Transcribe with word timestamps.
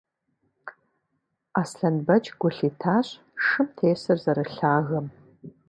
Аслъэнбэч 1.61 2.25
гу 2.39 2.49
лъитащ 2.55 3.07
шым 3.45 3.67
тесыр 3.75 4.17
зэрылъагэм. 4.23 5.07